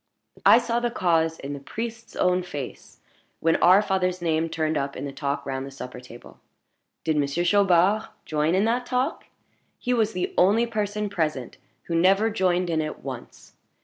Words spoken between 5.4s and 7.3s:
round the supper table. Did